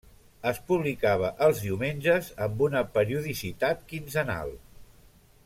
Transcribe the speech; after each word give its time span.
Es 0.51 0.59
publicava 0.69 1.29
els 1.47 1.61
diumenges 1.65 2.31
amb 2.47 2.65
una 2.69 2.83
periodicitat 2.97 3.85
quinzenal. 3.93 4.57